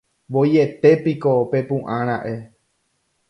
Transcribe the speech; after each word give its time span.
Voietépiko 0.35 1.33
pepu'ãra'e. 1.51 2.35